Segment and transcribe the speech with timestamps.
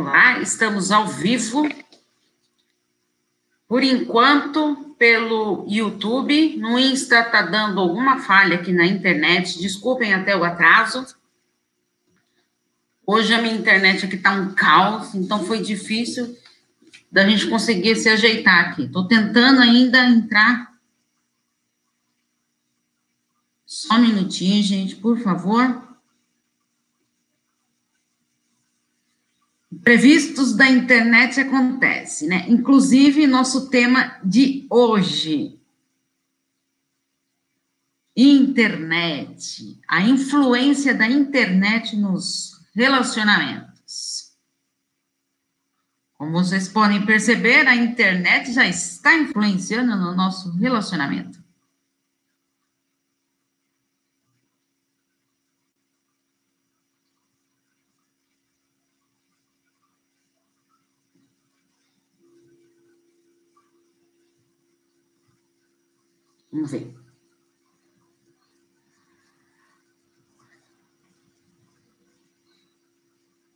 [0.00, 1.68] Olá, estamos ao vivo.
[3.68, 10.34] Por enquanto, pelo YouTube, no Insta está dando alguma falha aqui na internet, desculpem até
[10.34, 11.06] o atraso.
[13.06, 16.34] Hoje a minha internet aqui está um caos, então foi difícil
[17.12, 18.84] da gente conseguir se ajeitar aqui.
[18.84, 20.72] Estou tentando ainda entrar.
[23.66, 25.89] Só um minutinho, gente, por favor.
[29.82, 32.44] Previstos da internet acontece, né?
[32.48, 35.58] Inclusive, nosso tema de hoje.
[38.14, 39.80] Internet.
[39.88, 44.30] A influência da internet nos relacionamentos.
[46.14, 51.39] Como vocês podem perceber, a internet já está influenciando no nosso relacionamento.
[66.60, 66.94] Vamos ver.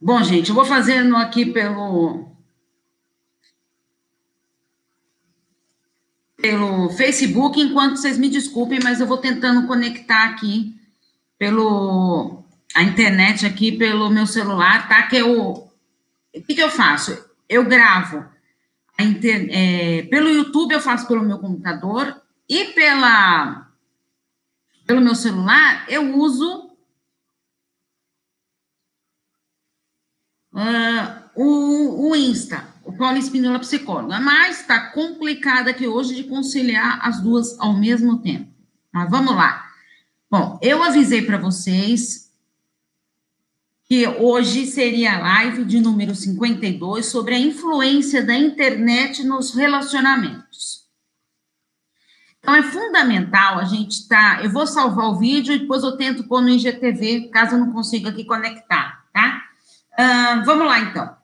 [0.01, 2.33] Bom, gente, eu vou fazendo aqui pelo
[6.39, 10.75] pelo Facebook, enquanto vocês me desculpem, mas eu vou tentando conectar aqui
[11.39, 12.43] pelo
[12.75, 15.07] a internet aqui pelo meu celular, tá?
[15.09, 15.71] Que eu
[16.35, 17.13] o que, que eu faço?
[17.49, 18.25] Eu gravo
[18.99, 23.71] inter, é, pelo YouTube, eu faço pelo meu computador e pela,
[24.87, 26.71] pelo meu celular, eu uso
[30.53, 36.99] uh, o, o Insta, o Paulo Espínola Psicóloga, mas está complicado aqui hoje de conciliar
[37.07, 38.53] as duas ao mesmo tempo.
[38.93, 39.65] Mas vamos lá.
[40.31, 42.25] Bom, eu avisei para vocês
[43.85, 50.84] que hoje seria a live de número 52 sobre a influência da internet nos relacionamentos.
[52.45, 54.37] Então, é fundamental a gente estar.
[54.37, 57.59] Tá, eu vou salvar o vídeo e depois eu tento pôr no IGTV, caso eu
[57.59, 59.45] não consiga aqui conectar, tá?
[59.99, 61.17] Uh, vamos lá, então.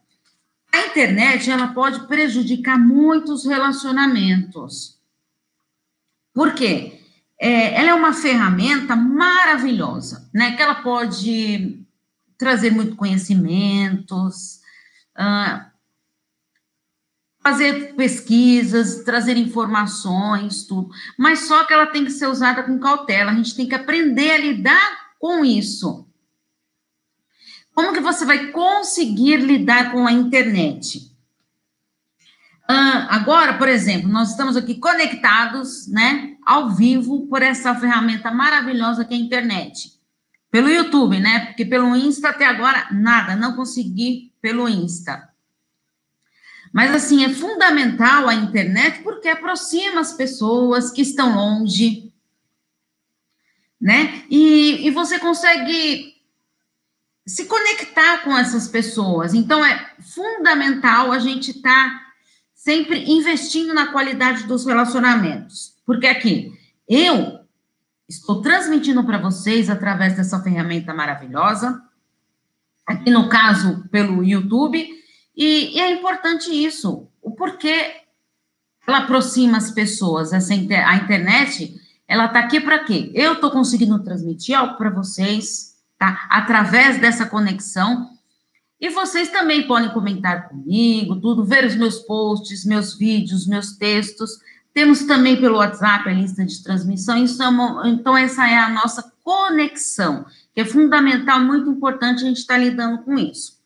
[0.72, 4.98] A internet, ela pode prejudicar muitos relacionamentos.
[6.32, 7.02] Por quê?
[7.38, 10.56] É, ela é uma ferramenta maravilhosa, né?
[10.56, 11.84] Que ela pode
[12.38, 14.60] trazer muito conhecimentos,
[15.18, 15.69] uh,
[17.42, 20.90] fazer pesquisas, trazer informações, tudo.
[21.18, 23.30] Mas só que ela tem que ser usada com cautela.
[23.30, 26.06] A gente tem que aprender a lidar com isso.
[27.74, 31.10] Como que você vai conseguir lidar com a internet?
[32.68, 39.04] Ah, agora, por exemplo, nós estamos aqui conectados, né, ao vivo por essa ferramenta maravilhosa
[39.04, 39.98] que é a internet.
[40.50, 41.46] Pelo YouTube, né?
[41.46, 45.29] Porque pelo Insta até agora nada, não consegui pelo Insta.
[46.72, 52.12] Mas, assim, é fundamental a internet porque aproxima as pessoas que estão longe,
[53.80, 54.24] né?
[54.30, 56.14] E, e você consegue
[57.26, 59.34] se conectar com essas pessoas.
[59.34, 62.06] Então, é fundamental a gente estar tá
[62.54, 65.74] sempre investindo na qualidade dos relacionamentos.
[65.84, 66.52] Porque aqui,
[66.88, 67.40] eu
[68.08, 71.82] estou transmitindo para vocês através dessa ferramenta maravilhosa,
[72.86, 74.99] aqui no caso, pelo YouTube
[75.42, 78.02] e, e é importante isso, o porquê
[78.86, 83.10] ela aproxima as pessoas, essa inter, a internet, ela está aqui para quê?
[83.14, 86.26] Eu estou conseguindo transmitir algo para vocês, tá?
[86.28, 88.10] Através dessa conexão,
[88.78, 94.40] e vocês também podem comentar comigo, tudo, ver os meus posts, meus vídeos, meus textos.
[94.74, 100.26] Temos também pelo WhatsApp a lista de transmissão, então, então essa é a nossa conexão,
[100.54, 103.59] que é fundamental, muito importante a gente estar tá lidando com isso.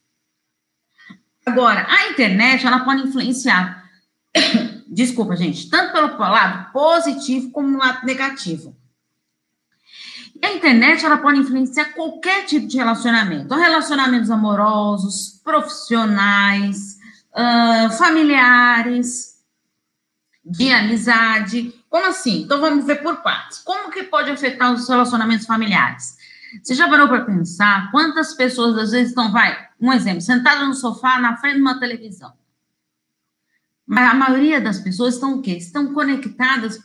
[1.46, 3.84] Agora, a internet, ela pode influenciar,
[4.88, 8.74] desculpa, gente, tanto pelo lado positivo como no lado negativo.
[10.42, 16.98] E a internet, ela pode influenciar qualquer tipo de relacionamento, relacionamentos amorosos, profissionais,
[17.32, 19.34] uh, familiares,
[20.44, 21.74] de amizade.
[21.88, 22.42] Como assim?
[22.42, 23.58] Então, vamos ver por partes.
[23.58, 26.16] Como que pode afetar os relacionamentos familiares?
[26.62, 30.74] Você já parou para pensar quantas pessoas às vezes estão, vai, um exemplo, sentadas no
[30.74, 32.32] sofá na frente de uma televisão.
[33.86, 35.52] Mas a maioria das pessoas estão o quê?
[35.52, 36.82] Estão conectadas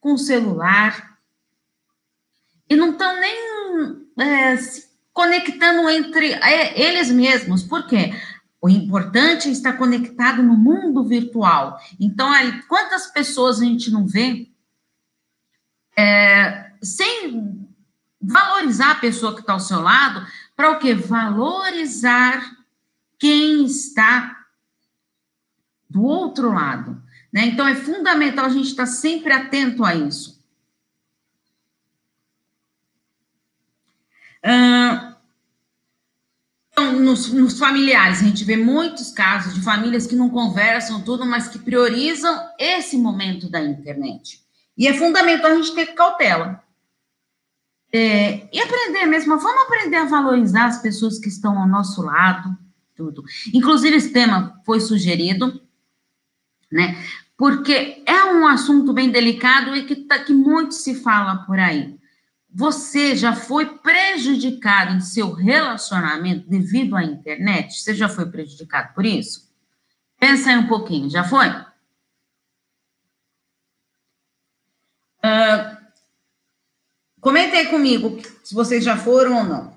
[0.00, 1.18] com o celular
[2.68, 7.62] e não estão nem é, se conectando entre é, eles mesmos.
[7.62, 8.12] Por quê?
[8.60, 11.78] O importante é estar conectado no mundo virtual.
[12.00, 12.30] Então,
[12.68, 14.48] quantas pessoas a gente não vê
[15.96, 17.68] é, sem
[18.26, 20.26] valorizar a pessoa que está ao seu lado,
[20.56, 20.94] para o quê?
[20.94, 22.56] Valorizar
[23.18, 24.44] quem está
[25.88, 27.02] do outro lado.
[27.32, 27.46] Né?
[27.46, 30.34] Então, é fundamental a gente estar sempre atento a isso.
[36.72, 41.24] Então, nos, nos, familiares, a gente vê muitos casos de famílias que não conversam tudo,
[41.24, 44.42] mas que priorizam esse momento da internet.
[44.76, 46.63] E é fundamental a gente ter cautela.
[47.96, 52.58] É, e aprender mesmo, vamos aprender a valorizar as pessoas que estão ao nosso lado,
[52.96, 53.22] tudo.
[53.52, 55.62] Inclusive, esse tema foi sugerido,
[56.72, 57.00] né?
[57.36, 61.96] Porque é um assunto bem delicado e que, tá, que muito se fala por aí.
[62.52, 67.80] Você já foi prejudicado em seu relacionamento devido à internet?
[67.80, 69.48] Você já foi prejudicado por isso?
[70.18, 71.48] Pensa aí um pouquinho, já foi?
[75.24, 75.63] Uh,
[77.24, 79.72] comentem aí comigo se vocês já foram ou não.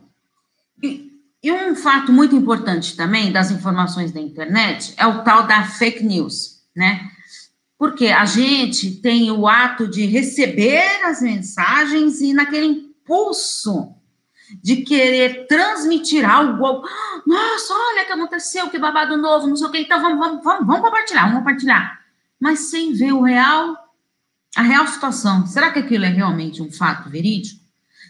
[0.83, 1.09] E,
[1.41, 6.03] e um fato muito importante também das informações da internet é o tal da fake
[6.03, 7.09] news, né?
[7.77, 13.95] Porque a gente tem o ato de receber as mensagens e naquele impulso
[14.61, 16.85] de querer transmitir algo,
[17.25, 20.43] nossa, olha o que aconteceu, que babado novo, não sei o que, então vamos, vamos,
[20.43, 22.01] vamos, vamos compartilhar, vamos compartilhar.
[22.39, 23.86] Mas sem ver o real,
[24.55, 25.45] a real situação.
[25.45, 27.61] Será que aquilo é realmente um fato verídico?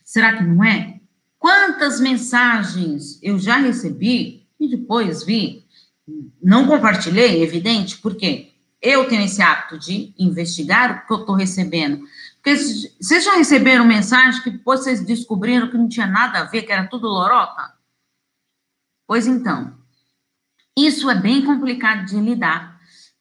[0.03, 0.99] Será que não é?
[1.37, 5.65] Quantas mensagens eu já recebi e depois vi,
[6.41, 8.53] não compartilhei, evidente, por quê?
[8.81, 12.03] eu tenho esse hábito de investigar o que eu estou recebendo.
[12.35, 16.63] Porque vocês já receberam mensagem que depois vocês descobriram que não tinha nada a ver,
[16.63, 17.73] que era tudo lorota?
[19.05, 19.75] Pois então,
[20.77, 22.76] isso é bem complicado de lidar.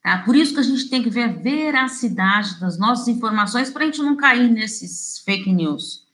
[0.07, 0.19] Tá?
[0.19, 3.87] Por isso que a gente tem que ver a veracidade das nossas informações para a
[3.87, 6.07] gente não cair nesses fake news.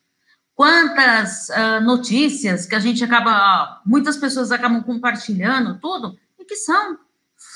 [0.55, 6.97] Quantas uh, notícias que a gente acaba, muitas pessoas acabam compartilhando tudo e que são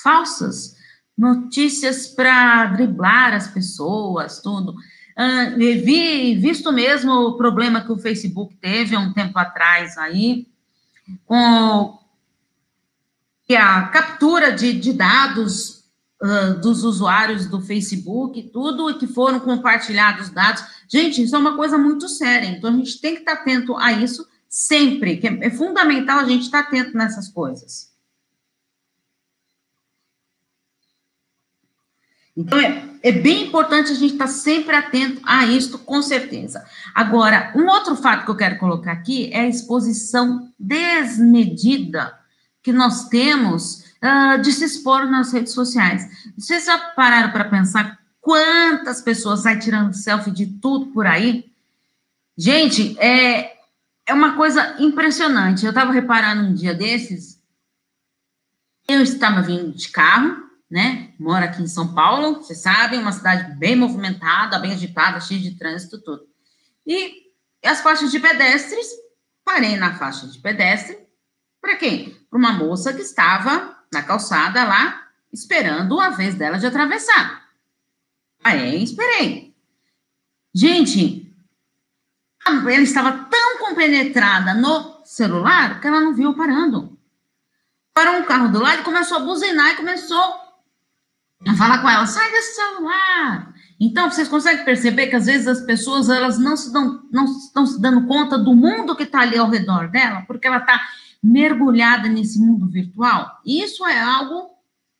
[0.03, 0.77] falsas
[1.17, 4.73] notícias para driblar as pessoas, tudo.
[4.73, 10.47] Uh, vi, visto mesmo o problema que o Facebook teve há um tempo atrás aí,
[11.25, 11.99] com
[13.59, 15.76] a captura de, de dados
[16.63, 20.65] dos usuários do Facebook, tudo, que foram compartilhados dados.
[20.89, 23.93] Gente, isso é uma coisa muito séria, então a gente tem que estar atento a
[23.93, 27.95] isso sempre, que é, é fundamental a gente estar atento nessas coisas.
[32.37, 36.65] Então, é, é bem importante a gente estar sempre atento a isso, com certeza.
[36.95, 42.15] Agora, um outro fato que eu quero colocar aqui é a exposição desmedida
[42.63, 46.33] que nós temos uh, de se expor nas redes sociais.
[46.37, 51.53] Vocês já pararam para pensar quantas pessoas saem tirando selfie de tudo por aí?
[52.37, 53.57] Gente, é,
[54.07, 55.65] é uma coisa impressionante.
[55.65, 57.43] Eu estava reparando um dia desses,
[58.89, 61.13] eu estava vindo de carro, né?
[61.19, 65.57] Moro aqui em São Paulo, vocês sabem, uma cidade bem movimentada, bem agitada, cheia de
[65.57, 66.27] trânsito, tudo.
[66.87, 67.27] E
[67.65, 68.87] as faixas de pedestres,
[69.45, 70.99] parei na faixa de pedestre,
[71.61, 72.11] para quem?
[72.31, 77.49] Para uma moça que estava na calçada lá, esperando a vez dela de atravessar.
[78.43, 79.55] Aí, esperei.
[80.55, 81.35] Gente,
[82.47, 86.99] ela estava tão compenetrada no celular que ela não viu parando.
[87.93, 90.47] Parou um carro do lado e começou a buzinar e começou
[91.57, 93.55] Fala com ela, sai desse celular.
[93.79, 97.67] Então, vocês conseguem perceber que às vezes as pessoas elas não se dão, não estão
[97.67, 100.81] se dando conta do mundo que está ali ao redor dela, porque ela está
[101.23, 103.41] mergulhada nesse mundo virtual.
[103.45, 104.51] Isso é algo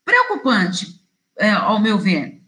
[0.03, 1.01] preocupante,
[1.37, 2.41] é, ao meu ver.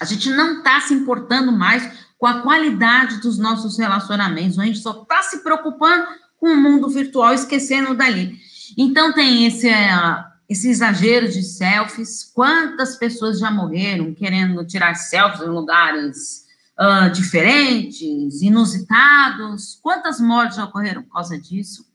[0.00, 1.88] A gente não está se importando mais
[2.18, 6.06] com a qualidade dos nossos relacionamentos, a gente só está se preocupando
[6.38, 8.38] com o mundo virtual, esquecendo dali.
[8.76, 9.68] Então, tem esse.
[9.68, 12.24] Uh, esse exagero de selfies.
[12.24, 16.44] Quantas pessoas já morreram querendo tirar selfies em lugares
[16.78, 19.78] uh, diferentes, inusitados?
[19.82, 21.86] Quantas mortes já ocorreram por causa disso?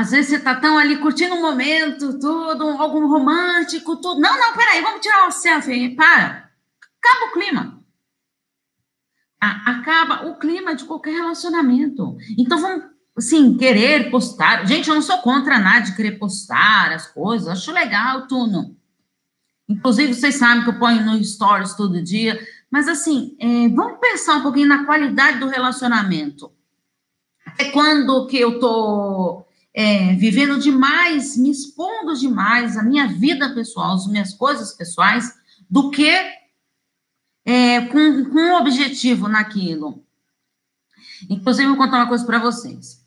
[0.00, 4.18] Às vezes você está tão ali curtindo um momento, tudo, algum romântico, tudo.
[4.18, 5.94] Não, não, peraí, vamos tirar uma selfie.
[5.94, 6.50] Para.
[6.98, 7.84] Acaba o clima.
[9.38, 12.16] Acaba o clima de qualquer relacionamento.
[12.38, 14.66] Então vamos assim, querer postar.
[14.66, 18.74] Gente, eu não sou contra nada de querer postar as coisas, acho legal, tudo.
[19.68, 22.40] Inclusive, vocês sabem que eu ponho no stories todo dia,
[22.70, 26.50] mas assim, é, vamos pensar um pouquinho na qualidade do relacionamento.
[27.58, 33.94] É quando que eu tô é, vivendo demais, me expondo demais a minha vida pessoal,
[33.94, 35.32] as minhas coisas pessoais,
[35.68, 36.10] do que
[37.44, 40.04] é, com, com um objetivo naquilo.
[41.28, 43.00] Inclusive, vou contar uma coisa para vocês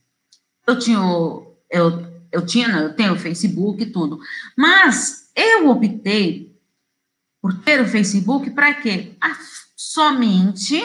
[0.68, 0.98] eu tinha.
[1.70, 4.20] Eu, Eu tinha, eu tenho o Facebook e tudo.
[4.58, 6.58] Mas eu optei
[7.42, 9.16] por ter o Facebook para quê?
[9.76, 10.82] Somente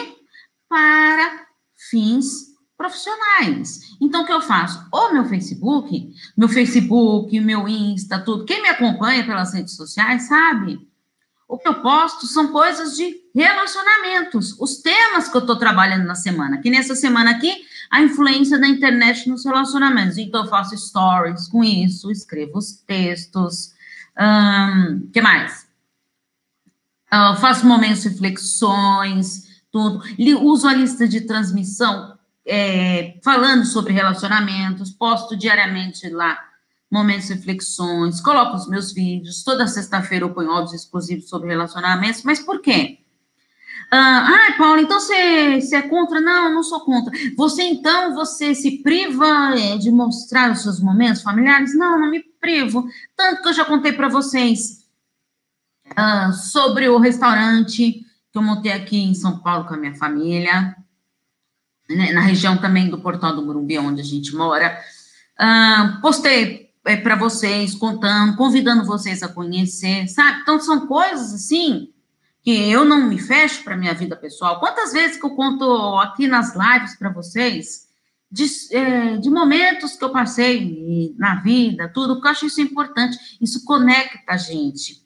[0.67, 1.47] para
[1.89, 2.48] fins
[2.79, 3.97] profissionais.
[3.99, 4.87] Então, o que eu faço?
[4.89, 8.45] O meu Facebook, meu Facebook, meu Insta, tudo.
[8.45, 10.87] Quem me acompanha pelas redes sociais sabe.
[11.45, 16.15] O que eu posto são coisas de relacionamentos, os temas que eu estou trabalhando na
[16.15, 16.61] semana.
[16.61, 17.53] Que nessa semana aqui,
[17.91, 20.17] a influência da internet nos relacionamentos.
[20.17, 23.73] Então, eu faço stories com isso, escrevo os textos.
[24.17, 25.67] O um, que mais?
[27.11, 30.01] Uh, faço momentos reflexões, tudo.
[30.41, 32.18] Uso a lista de transmissão
[32.49, 36.37] é, falando sobre relacionamentos, posto diariamente lá
[36.91, 42.23] momentos de reflexões, coloco os meus vídeos, toda sexta-feira eu ponho áudios exclusivos sobre relacionamentos,
[42.23, 42.97] mas por quê?
[43.91, 46.19] Ah, ah Paula, então você, você é contra?
[46.19, 47.11] Não, não sou contra.
[47.37, 51.75] Você, então, você se priva é, de mostrar os seus momentos familiares?
[51.75, 52.87] Não, não me privo.
[53.15, 54.85] Tanto que eu já contei para vocês
[55.95, 60.75] ah, sobre o restaurante que eu montei aqui em São Paulo com a minha família,
[61.89, 64.79] né, na região também do Portal do Morumbi, onde a gente mora.
[66.01, 70.41] Postei é, para vocês, contando, convidando vocês a conhecer, sabe?
[70.41, 71.91] Então, são coisas assim
[72.41, 74.59] que eu não me fecho para minha vida pessoal.
[74.59, 77.87] Quantas vezes que eu conto aqui nas lives para vocês
[78.31, 83.17] de, é, de, momentos que eu passei na vida, tudo, porque eu acho isso importante,
[83.41, 85.03] isso conecta a gente.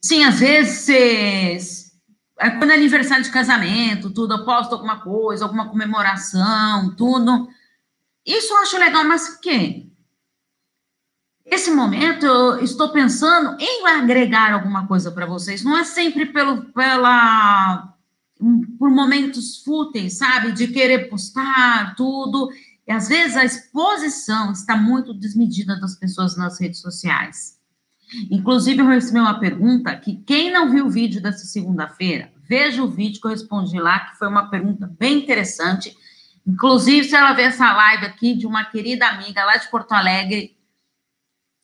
[0.00, 1.87] Sim, às vezes,
[2.38, 7.48] quando é aniversário de casamento, tudo, eu posto alguma coisa, alguma comemoração, tudo.
[8.24, 9.86] Isso eu acho legal, mas o quê?
[11.44, 15.64] Esse momento eu estou pensando em agregar alguma coisa para vocês.
[15.64, 17.94] Não é sempre pelo, pela,
[18.78, 20.52] por momentos fúteis, sabe?
[20.52, 22.50] De querer postar tudo.
[22.86, 27.57] E às vezes a exposição está muito desmedida das pessoas nas redes sociais.
[28.30, 32.88] Inclusive, eu recebi uma pergunta que quem não viu o vídeo dessa segunda-feira, veja o
[32.88, 35.96] vídeo que eu respondi lá, que foi uma pergunta bem interessante
[36.48, 40.56] Inclusive, se ela ver essa live aqui de uma querida amiga lá de Porto Alegre,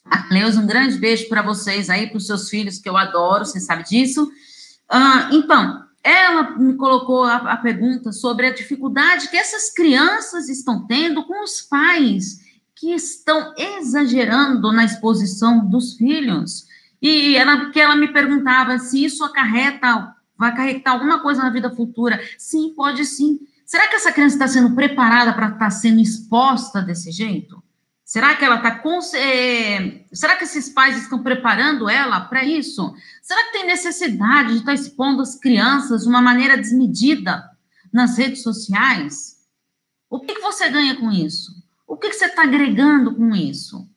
[0.04, 3.46] a Cleusa, um grande beijo para vocês aí, para os seus filhos, que eu adoro,
[3.46, 4.24] você sabe disso.
[4.92, 10.86] Uh, então, ela me colocou a, a, pergunta sobre a dificuldade que essas crianças estão
[10.86, 12.43] tendo com os pais
[12.84, 16.66] que estão exagerando na exposição dos filhos.
[17.00, 21.70] E ela, que ela me perguntava se isso acarreta, vai acarretar alguma coisa na vida
[21.70, 22.20] futura.
[22.36, 23.40] Sim, pode sim.
[23.64, 27.64] Será que essa criança está sendo preparada para estar tá sendo exposta desse jeito?
[28.04, 28.98] Será que ela está com.
[29.14, 30.04] É...
[30.12, 32.94] Será que esses pais estão preparando ela para isso?
[33.22, 37.48] Será que tem necessidade de estar tá expondo as crianças de uma maneira desmedida
[37.90, 39.38] nas redes sociais?
[40.10, 41.63] O que, que você ganha com isso?
[41.86, 43.88] O que, que você está agregando com isso?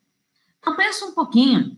[0.59, 1.77] Então, pensa um pouquinho.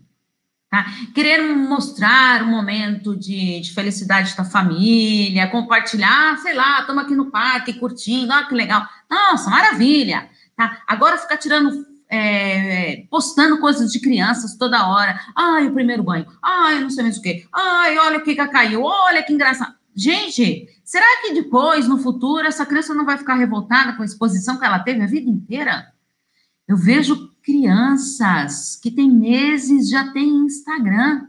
[0.70, 0.86] Tá?
[1.12, 7.28] Querer mostrar um momento de, de, felicidade da família, compartilhar, sei lá, estamos aqui no
[7.28, 8.86] parque curtindo, olha que legal.
[9.10, 10.30] Nossa, maravilha!
[10.56, 10.80] Tá?
[10.86, 15.18] Agora ficar tirando, é, postando coisas de crianças toda hora.
[15.34, 16.26] Ai, o primeiro banho.
[16.40, 17.44] Ai, não sei mais o quê.
[17.52, 18.84] Ai, olha o que caiu.
[18.84, 19.74] Olha que engraçado.
[19.92, 24.56] Gente, será que depois, no futuro, essa criança não vai ficar revoltada com a exposição
[24.56, 25.92] que ela teve a vida inteira?
[26.70, 31.26] Eu vejo crianças que têm meses já têm Instagram.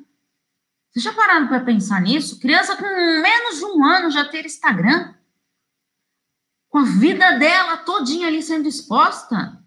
[0.91, 2.39] Vocês já pararam para pensar nisso?
[2.39, 5.15] Criança com menos de um ano já ter Instagram?
[6.69, 9.59] Com a vida dela todinha ali sendo exposta?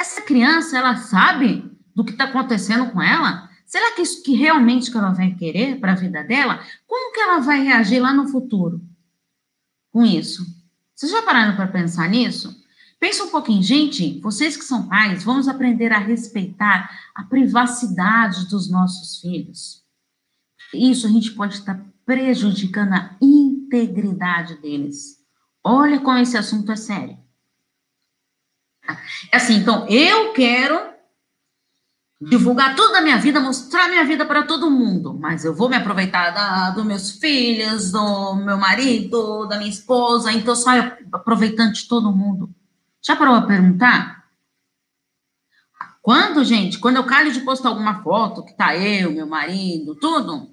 [0.00, 3.50] Essa criança, ela sabe do que está acontecendo com ela?
[3.66, 6.64] Será que isso que realmente que ela vai querer para a vida dela?
[6.86, 8.80] Como que ela vai reagir lá no futuro
[9.90, 10.46] com isso?
[10.94, 12.64] Vocês já pararam para pensar nisso?
[12.98, 18.70] Pensa um pouquinho, gente, vocês que são pais, vamos aprender a respeitar a privacidade dos
[18.70, 19.84] nossos filhos.
[20.72, 25.18] Isso a gente pode estar prejudicando a integridade deles.
[25.62, 27.18] Olha como esse assunto é sério.
[29.32, 30.94] É assim, então, eu quero
[32.20, 35.76] divulgar toda a minha vida, mostrar minha vida para todo mundo, mas eu vou me
[35.76, 40.70] aproveitar da, dos meus filhos, do meu marido, da minha esposa, então só
[41.12, 42.48] aproveitando de todo mundo.
[43.06, 44.24] Já parou a perguntar?
[46.02, 50.50] Quando, gente, quando eu calho de postar alguma foto, que tá eu, meu marido, tudo,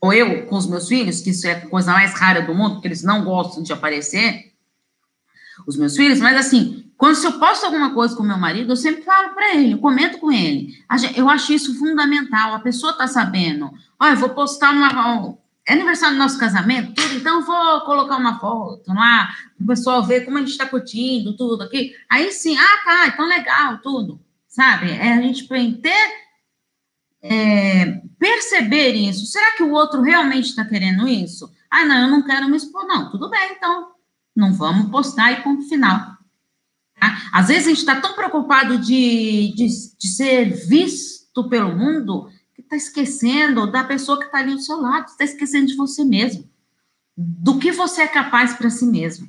[0.00, 2.74] ou eu com os meus filhos, que isso é a coisa mais rara do mundo,
[2.74, 4.52] porque eles não gostam de aparecer,
[5.66, 9.02] os meus filhos, mas assim, quando eu posto alguma coisa com meu marido, eu sempre
[9.02, 10.74] falo para ele, eu comento com ele.
[11.14, 13.70] Eu acho isso fundamental, a pessoa tá sabendo.
[13.98, 15.36] Ó, eu vou postar uma,
[15.66, 19.28] é aniversário do nosso casamento, tudo, então vou colocar uma foto lá,
[19.60, 21.94] o pessoal ver como a gente está curtindo tudo aqui.
[22.10, 24.90] Aí sim, ah, tá, então legal, tudo, sabe?
[24.90, 25.46] É a gente
[25.80, 26.12] ter,
[27.22, 29.26] é, perceber isso.
[29.26, 31.50] Será que o outro realmente está querendo isso?
[31.70, 33.10] Ah, não, eu não quero me expor, não.
[33.10, 33.92] Tudo bem, então,
[34.34, 36.16] não vamos postar e ponto final.
[36.98, 37.30] Tá?
[37.32, 39.66] Às vezes a gente está tão preocupado de, de,
[39.98, 42.28] de ser visto pelo mundo
[42.70, 46.48] está esquecendo da pessoa que está ali ao seu lado, está esquecendo de você mesmo,
[47.16, 49.28] do que você é capaz para si mesmo.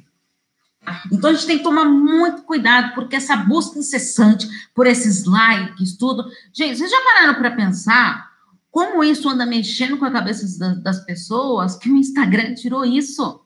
[1.12, 5.98] Então a gente tem que tomar muito cuidado, porque essa busca incessante por esses likes,
[5.98, 6.26] tudo.
[6.54, 8.32] Gente, vocês já pararam para pensar
[8.70, 10.46] como isso anda mexendo com a cabeça
[10.82, 13.44] das pessoas, que o Instagram tirou isso?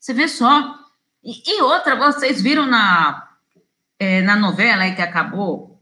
[0.00, 0.74] Você vê só.
[1.22, 3.28] E, e outra, vocês viram na,
[3.98, 5.73] é, na novela aí que acabou,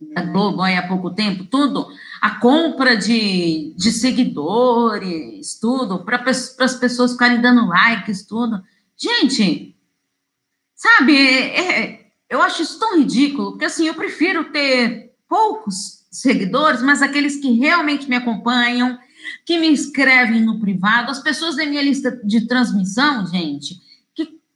[0.00, 1.88] da Globo aí há pouco tempo, tudo,
[2.20, 8.62] a compra de, de seguidores, tudo, para as pessoas ficarem dando likes, tudo.
[8.96, 9.76] Gente,
[10.74, 16.80] sabe, é, é, eu acho isso tão ridículo, porque assim, eu prefiro ter poucos seguidores,
[16.82, 18.98] mas aqueles que realmente me acompanham,
[19.44, 23.80] que me escrevem no privado, as pessoas da minha lista de transmissão, gente,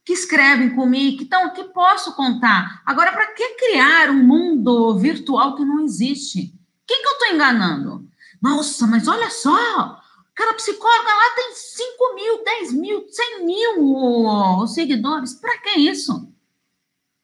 [0.05, 2.81] que, escrevem comigo, que, tão, que posso contar.
[2.85, 6.53] Agora, para que criar um mundo virtual que não existe?
[6.85, 8.07] Quem que eu estou enganando?
[8.41, 10.01] Nossa, mas olha só,
[10.35, 15.33] cada psicóloga lá tem 5 mil, 10 mil, 100 mil seguidores.
[15.35, 16.29] Para que isso?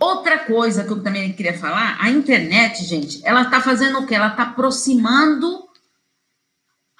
[0.00, 4.14] Outra coisa que eu também queria falar, a internet, gente, ela está fazendo o quê?
[4.14, 5.64] Ela está aproximando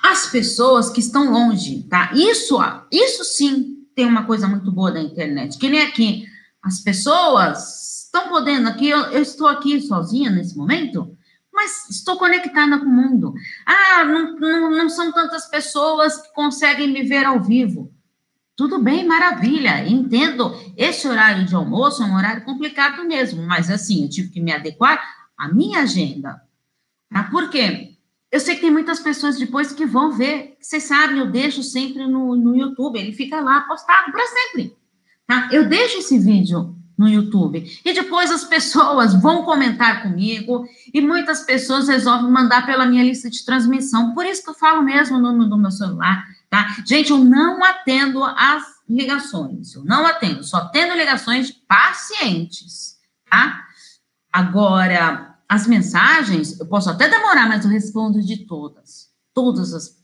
[0.03, 2.11] as pessoas que estão longe, tá?
[2.13, 2.59] Isso,
[2.91, 6.27] isso sim tem uma coisa muito boa da internet, que nem aqui,
[6.63, 11.17] as pessoas estão podendo aqui, eu, eu estou aqui sozinha nesse momento,
[11.53, 13.33] mas estou conectada com o mundo.
[13.65, 17.94] Ah, não, não, não são tantas pessoas que conseguem me ver ao vivo.
[18.57, 20.55] Tudo bem, maravilha, entendo.
[20.77, 24.53] Esse horário de almoço é um horário complicado mesmo, mas assim, eu tive que me
[24.53, 25.03] adequar
[25.37, 26.41] à minha agenda.
[27.11, 27.25] Tá?
[27.25, 27.95] Por quê?
[28.31, 30.57] Eu sei que tem muitas pessoas depois que vão ver.
[30.61, 34.77] Vocês sabem, eu deixo sempre no, no YouTube, ele fica lá postado para sempre.
[35.27, 35.49] Tá?
[35.53, 37.65] Eu deixo esse vídeo no YouTube.
[37.85, 43.29] E depois as pessoas vão comentar comigo e muitas pessoas resolvem mandar pela minha lista
[43.29, 44.15] de transmissão.
[44.15, 46.77] Por isso que eu falo mesmo no, no, no meu celular, tá?
[46.87, 49.75] Gente, eu não atendo as ligações.
[49.75, 52.97] Eu não atendo, só atendo ligações de pacientes,
[53.29, 53.65] tá?
[54.33, 59.09] Agora, as mensagens, eu posso até demorar, mas eu respondo de todas.
[59.33, 59.97] Todas as,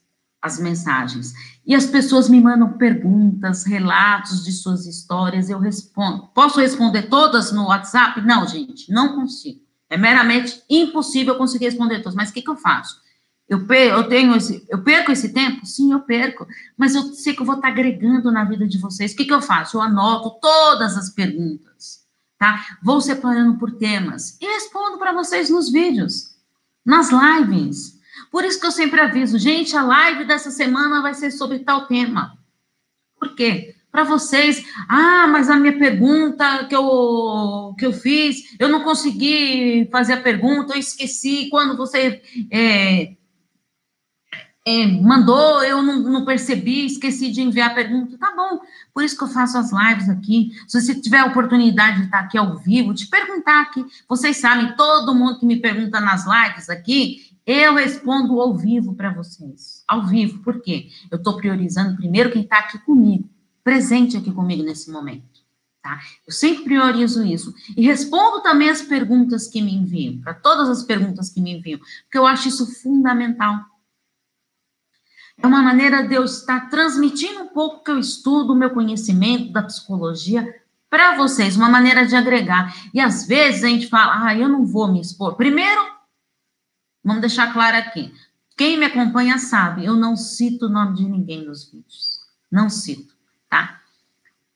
[0.43, 1.33] as mensagens.
[1.65, 6.29] E as pessoas me mandam perguntas, relatos de suas histórias, eu respondo.
[6.35, 8.21] Posso responder todas no WhatsApp?
[8.23, 9.61] Não, gente, não consigo.
[9.89, 12.15] É meramente impossível conseguir responder todas.
[12.15, 13.01] Mas o que, que eu faço?
[13.51, 15.67] Eu, eu tenho esse, eu perco esse tempo?
[15.67, 16.47] Sim, eu perco.
[16.79, 19.13] Mas eu sei que eu vou estar agregando na vida de vocês.
[19.13, 19.77] O que, que eu faço?
[19.77, 22.01] Eu anoto todas as perguntas
[22.41, 22.79] tá?
[22.83, 26.35] Vou separando por temas e respondo para vocês nos vídeos,
[26.85, 28.01] nas lives.
[28.33, 31.87] Por isso que eu sempre aviso, gente, a live dessa semana vai ser sobre tal
[31.87, 32.39] tema.
[33.19, 33.77] Por quê?
[33.93, 39.87] Para vocês, ah, mas a minha pergunta que eu, que eu fiz, eu não consegui
[39.93, 41.49] fazer a pergunta, eu esqueci.
[41.51, 43.17] Quando você é,
[44.67, 48.19] é, mandou, eu não, não, percebi, esqueci de enviar a pergunta.
[48.19, 48.61] Tá bom,
[48.93, 50.51] por isso que eu faço as lives aqui.
[50.69, 54.77] Se você tiver a oportunidade de estar aqui ao vivo, de perguntar aqui, vocês sabem,
[54.77, 59.83] todo mundo que me pergunta nas lives aqui, eu respondo ao vivo para vocês.
[59.89, 60.89] Ao vivo, por quê?
[61.11, 63.29] Eu estou priorizando primeiro quem está aqui comigo,
[63.65, 65.41] presente aqui comigo nesse momento.
[65.83, 65.99] Tá?
[66.27, 67.55] Eu sempre priorizo isso.
[67.75, 71.81] E respondo também as perguntas que me enviam, para todas as perguntas que me enviam,
[72.03, 73.59] porque eu acho isso fundamental.
[75.43, 79.53] É uma maneira de eu estar transmitindo um pouco que eu estudo, o meu conhecimento
[79.53, 80.55] da psicologia
[80.91, 82.75] para vocês, uma maneira de agregar.
[82.93, 85.37] E às vezes a gente fala, ah, eu não vou me expor.
[85.37, 85.81] Primeiro,
[87.03, 88.13] vamos deixar claro aqui.
[88.57, 92.21] Quem me acompanha sabe, eu não cito o nome de ninguém nos vídeos.
[92.51, 93.15] Não cito,
[93.49, 93.81] tá?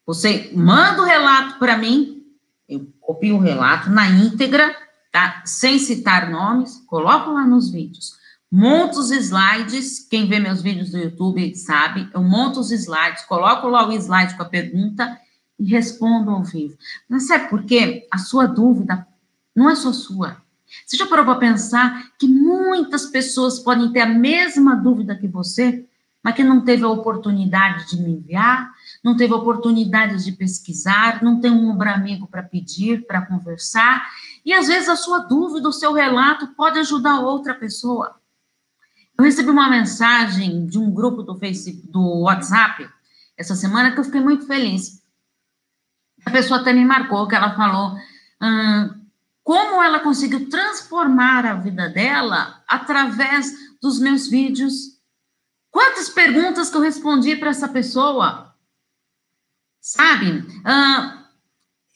[0.05, 2.27] Você manda o relato para mim,
[2.68, 4.77] eu copio o relato na íntegra,
[5.11, 5.42] tá?
[5.47, 8.18] Sem citar nomes, coloco lá nos vídeos.
[8.57, 13.67] Monto os slides, quem vê meus vídeos do YouTube sabe, eu monto os slides, coloco
[13.67, 15.19] lá o slide com a pergunta
[15.59, 16.79] e respondo ao vivo.
[17.09, 18.07] Mas sabe por quê?
[18.12, 19.05] A sua dúvida
[19.57, 20.37] não é só sua.
[20.87, 25.85] Você já parou para pensar que muitas pessoas podem ter a mesma dúvida que você,
[26.23, 28.71] mas que não teve a oportunidade de me enviar,
[29.03, 34.09] não teve a oportunidade de pesquisar, não tem um ombro amigo para pedir, para conversar,
[34.45, 38.23] e às vezes a sua dúvida, o seu relato pode ajudar outra pessoa.
[39.16, 42.88] Eu recebi uma mensagem de um grupo do Facebook, do WhatsApp
[43.37, 45.03] essa semana que eu fiquei muito feliz.
[46.24, 47.96] A pessoa até me marcou que ela falou
[48.40, 49.05] hum,
[49.42, 55.00] como ela conseguiu transformar a vida dela através dos meus vídeos.
[55.70, 58.55] Quantas perguntas que eu respondi para essa pessoa?
[59.81, 60.31] Sabe?
[60.31, 61.24] Hum,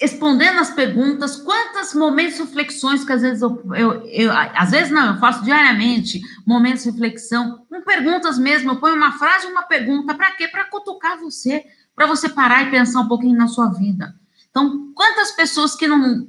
[0.01, 5.15] respondendo as perguntas, quantos momentos reflexões que às vezes eu, eu, eu, às vezes não,
[5.15, 9.63] eu faço diariamente momentos de reflexão, com perguntas mesmo, eu ponho uma frase e uma
[9.63, 10.47] pergunta, para quê?
[10.47, 11.65] Para cutucar você,
[11.97, 14.15] para você parar e pensar um pouquinho na sua vida.
[14.51, 16.29] Então, quantas pessoas que não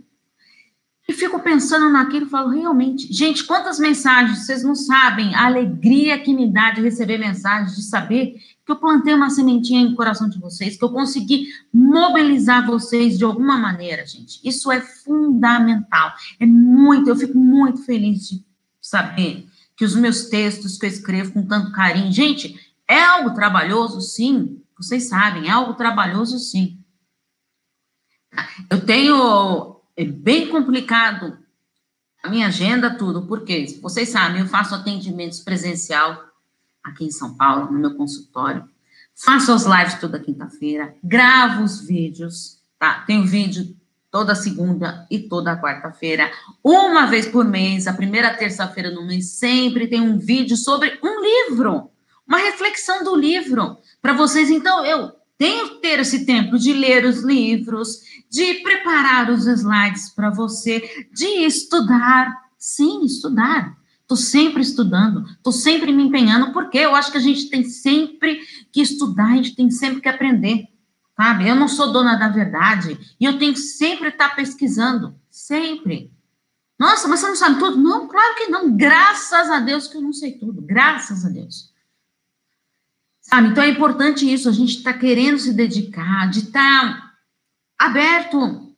[1.07, 6.19] e fico pensando naquilo e falo, realmente, gente, quantas mensagens, vocês não sabem a alegria
[6.19, 8.35] que me dá de receber mensagens, de saber
[8.69, 13.23] que eu plantei uma sementinha no coração de vocês, que eu consegui mobilizar vocês de
[13.23, 14.39] alguma maneira, gente.
[14.47, 16.13] Isso é fundamental.
[16.39, 18.45] É muito, eu fico muito feliz de
[18.79, 24.01] saber que os meus textos que eu escrevo com tanto carinho, gente, é algo trabalhoso,
[24.01, 24.61] sim.
[24.77, 26.77] Vocês sabem, é algo trabalhoso, sim.
[28.69, 31.39] Eu tenho é bem complicado
[32.21, 36.28] a minha agenda, tudo, porque vocês sabem, eu faço atendimentos presencial
[36.89, 38.63] aqui em São Paulo, no meu consultório,
[39.15, 43.03] faço as lives toda quinta-feira, gravo os vídeos, tá?
[43.05, 43.75] Tenho vídeo
[44.11, 46.31] toda segunda e toda quarta-feira,
[46.63, 51.21] uma vez por mês, a primeira terça-feira no mês, sempre tem um vídeo sobre um
[51.51, 51.91] livro,
[52.27, 54.49] uma reflexão do livro para vocês.
[54.49, 60.09] Então, eu tenho que ter esse tempo de ler os livros, de preparar os slides
[60.09, 62.49] para você, de estudar.
[62.57, 63.78] Sim, estudar.
[64.09, 68.41] Estou sempre estudando, estou sempre me empenhando, porque eu acho que a gente tem sempre
[68.71, 70.67] que estudar, a gente tem sempre que aprender,
[71.15, 71.47] sabe?
[71.47, 76.11] Eu não sou dona da verdade e eu tenho que sempre estar tá pesquisando, sempre.
[76.79, 77.77] Nossa, mas você não sabe tudo?
[77.77, 78.75] Não, claro que não.
[78.75, 80.59] Graças a Deus que eu não sei tudo.
[80.59, 81.71] Graças a Deus.
[83.21, 83.49] Sabe?
[83.49, 87.13] Então é importante isso, a gente está querendo se dedicar, de estar tá
[87.77, 88.73] aberto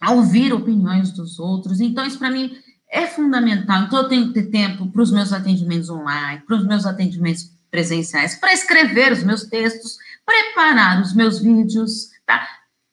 [0.00, 1.80] a ouvir opiniões dos outros.
[1.80, 2.56] Então, isso para mim
[2.90, 3.82] é fundamental.
[3.82, 7.52] Então, eu tenho que ter tempo para os meus atendimentos online, para os meus atendimentos
[7.70, 12.46] presenciais, para escrever os meus textos, preparar os meus vídeos, tá?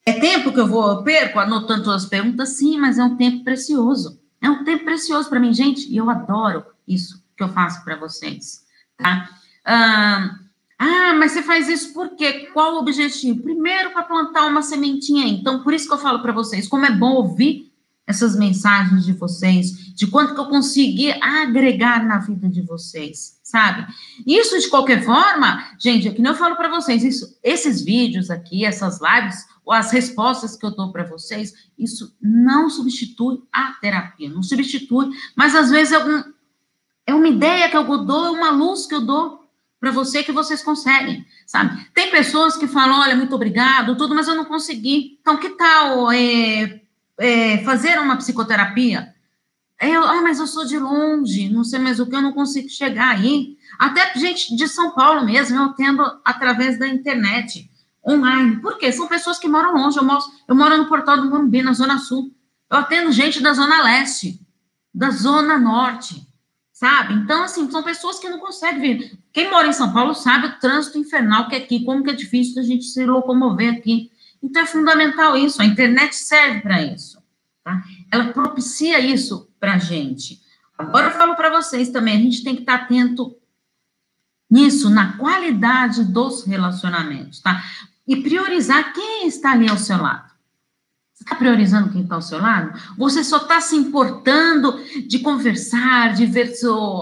[0.06, 2.50] É tempo que eu vou, perco anotando as perguntas?
[2.50, 4.20] Sim, mas é um tempo precioso.
[4.42, 7.96] É um tempo precioso para mim, gente, e eu adoro isso que eu faço para
[7.96, 8.64] vocês,
[8.98, 9.30] tá?
[9.66, 10.38] Ah,
[10.78, 12.50] ah, mas você faz isso por quê?
[12.54, 13.42] Qual o objetivo?
[13.42, 15.28] Primeiro, para plantar uma sementinha.
[15.28, 17.72] Então, por isso que eu falo para vocês, como é bom ouvir
[18.06, 23.88] essas mensagens de vocês, de quanto que eu consegui agregar na vida de vocês, sabe?
[24.28, 28.66] Isso, de qualquer forma, gente, é que eu falo para vocês, isso, esses vídeos aqui,
[28.66, 34.30] essas lives, ou as respostas que eu dou para vocês, isso não substitui a terapia,
[34.30, 36.24] não substitui, mas às vezes é, um,
[37.08, 39.46] é uma ideia que eu dou, é uma luz que eu dou
[39.80, 41.88] para você que vocês conseguem, sabe?
[41.94, 45.18] Tem pessoas que falam, olha, muito obrigado, tudo, mas eu não consegui.
[45.22, 46.82] Então, que tal é,
[47.18, 49.14] é, fazer uma psicoterapia?
[49.82, 52.70] Eu, ah, mas eu sou de longe, não sei mais o que, eu não consigo
[52.70, 53.58] chegar aí.
[53.78, 57.70] Até gente de São Paulo mesmo, eu atendo através da internet,
[58.08, 58.62] online.
[58.62, 58.92] Por quê?
[58.92, 59.98] São pessoas que moram longe.
[59.98, 62.34] Eu moro, eu moro no Portal do Morumbi, na Zona Sul.
[62.70, 64.40] Eu atendo gente da Zona Leste,
[64.94, 66.26] da Zona Norte
[66.76, 67.14] sabe?
[67.14, 69.20] Então, assim, são pessoas que não conseguem vir.
[69.32, 72.14] Quem mora em São Paulo sabe o trânsito infernal que é aqui, como que é
[72.14, 74.12] difícil a gente se locomover aqui.
[74.44, 77.18] Então, é fundamental isso, a internet serve para isso,
[77.64, 77.82] tá?
[78.12, 80.39] Ela propicia isso para a gente.
[80.78, 83.36] Agora, eu falo para vocês também, a gente tem que estar tá atento
[84.47, 87.63] nisso, na qualidade dos relacionamentos, tá?
[88.08, 90.32] E priorizar quem está ali ao seu lado.
[91.19, 92.80] está priorizando quem está ao seu lado?
[92.95, 96.54] Você só está se importando de conversar, de ver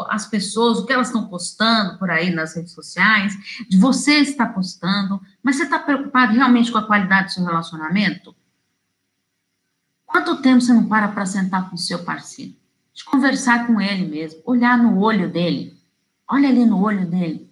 [0.09, 3.33] as pessoas, o que elas estão postando por aí nas redes sociais,
[3.67, 8.33] de você estar postando, mas você está preocupado realmente com a qualidade do seu relacionamento?
[10.13, 12.55] Quanto tempo você não para para sentar com o seu parceiro?
[12.93, 15.75] De conversar com ele mesmo, olhar no olho dele.
[16.29, 17.51] Olha ali no olho dele.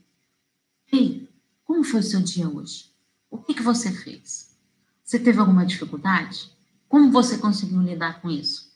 [0.93, 1.27] Ei,
[1.65, 2.91] como foi o seu dia hoje?
[3.31, 4.55] O que, que você fez?
[5.03, 6.55] Você teve alguma dificuldade?
[6.87, 8.71] Como você conseguiu lidar com isso?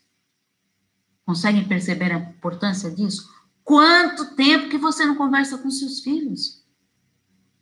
[1.23, 3.31] Conseguem perceber a importância disso?
[3.63, 6.65] Quanto tempo que você não conversa com seus filhos?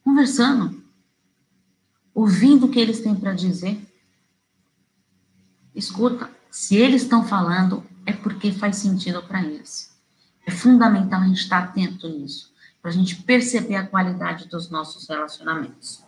[0.02, 0.82] Conversando,
[2.14, 3.93] ouvindo o que eles têm para dizer.
[5.76, 9.92] Escuta, se eles estão falando, é porque faz sentido para eles.
[10.46, 15.08] É fundamental a gente estar atento nisso, para a gente perceber a qualidade dos nossos
[15.08, 16.04] relacionamentos.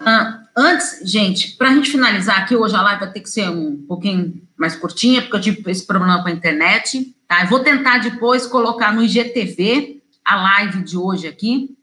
[0.00, 3.48] Uh, antes, gente, para a gente finalizar aqui, hoje a live vai ter que ser
[3.48, 7.42] um pouquinho mais curtinha, porque eu tive esse problema com a internet, tá?
[7.42, 11.76] Eu vou tentar depois colocar no IGTV a live de hoje aqui,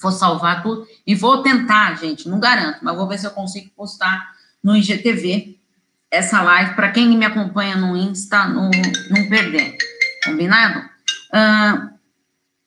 [0.00, 3.70] vou salvar tudo, e vou tentar, gente, não garanto, mas vou ver se eu consigo
[3.76, 5.57] postar no IGTV
[6.10, 8.70] essa live, para quem me acompanha no Insta, não,
[9.10, 9.76] não perder,
[10.24, 10.88] combinado?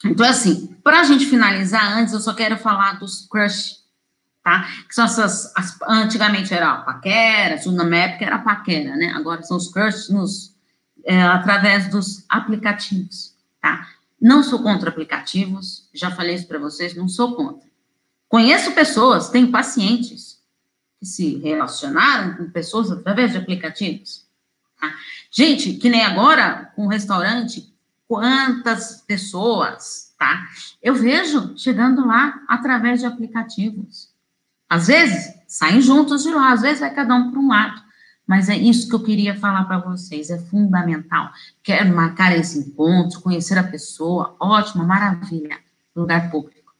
[0.05, 3.81] Então, assim, para a gente finalizar, antes eu só quero falar dos crush
[4.43, 4.67] tá?
[4.87, 9.13] Que são essas, as, antigamente era a paquera, na minha época era paquera, né?
[9.15, 10.55] Agora são os crushes nos,
[11.05, 13.87] é, através dos aplicativos, tá?
[14.19, 17.69] Não sou contra aplicativos, já falei isso para vocês, não sou contra.
[18.27, 20.30] Conheço pessoas, tenho pacientes
[21.01, 24.23] que se relacionaram com pessoas através de aplicativos.
[24.79, 24.93] Tá?
[25.31, 27.73] Gente, que nem agora com o restaurante,
[28.07, 30.47] quantas pessoas, tá?
[30.79, 34.11] Eu vejo chegando lá através de aplicativos.
[34.69, 37.81] Às vezes, saem juntos de lá, às vezes vai cada um para um lado.
[38.27, 41.31] Mas é isso que eu queria falar para vocês, é fundamental.
[41.63, 45.57] Quero marcar esse encontro, conhecer a pessoa, ótimo, maravilha,
[45.95, 46.73] lugar público.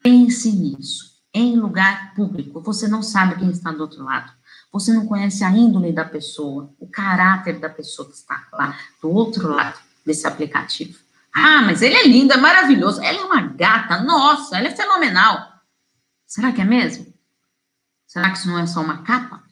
[0.00, 2.60] Pense nisso, em lugar público.
[2.60, 4.32] Você não sabe quem está do outro lado.
[4.72, 9.10] Você não conhece a índole da pessoa, o caráter da pessoa que está lá, do
[9.10, 10.98] outro lado desse aplicativo.
[11.32, 13.02] Ah, mas ele é lindo, é maravilhoso.
[13.02, 15.60] Ela é uma gata, nossa, ela é fenomenal.
[16.26, 17.12] Será que é mesmo?
[18.06, 19.42] Será que isso não é só uma capa?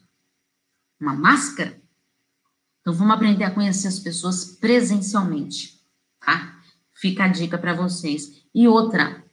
[0.99, 1.79] Uma máscara?
[2.81, 5.79] Então vamos aprender a conhecer as pessoas presencialmente,
[6.19, 6.55] tá?
[6.93, 8.43] Fica a dica para vocês.
[8.53, 9.23] E outra,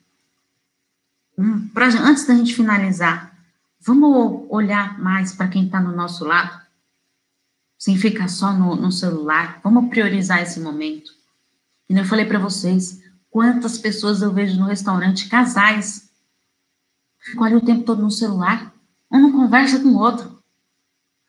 [1.36, 3.36] um, pra, antes da gente finalizar,
[3.80, 6.60] vamos olhar mais para quem está no nosso lado,
[7.78, 9.60] sem ficar só no, no celular.
[9.62, 11.12] Vamos priorizar esse momento.
[11.88, 16.10] E eu falei para vocês, quantas pessoas eu vejo no restaurante, casais,
[17.18, 18.72] ficam ali o tempo todo no celular,
[19.10, 20.42] um não conversa com o outro.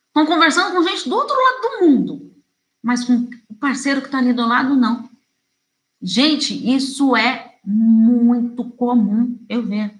[0.07, 2.33] Estão conversando com gente do outro lado do mundo,
[2.81, 5.07] mas com o parceiro que está ali do lado, não.
[6.01, 9.93] Gente, isso é muito comum, eu ver.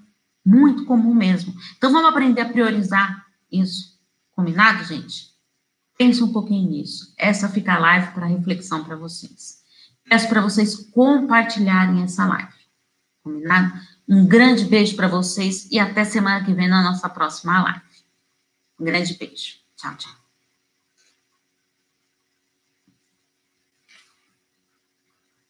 [0.45, 1.53] Muito comum mesmo.
[1.77, 3.99] Então vamos aprender a priorizar isso.
[4.31, 5.35] Combinado, gente?
[5.97, 7.13] Pense um pouquinho nisso.
[7.17, 9.61] Essa fica a live para reflexão para vocês.
[10.07, 12.53] Peço para vocês compartilharem essa live.
[13.21, 13.73] Combinado?
[14.07, 17.81] Um grande beijo para vocês e até semana que vem na nossa próxima live.
[18.79, 19.55] Um grande beijo.
[19.75, 20.26] Tchau, tchau.